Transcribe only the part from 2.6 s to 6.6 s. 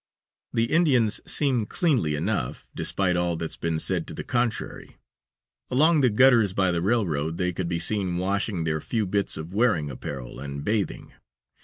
despite all that's been said to the contrary. Along the gutters